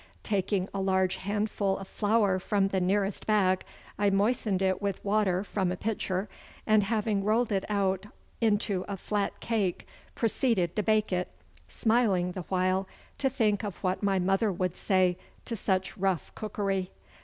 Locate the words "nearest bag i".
2.81-4.09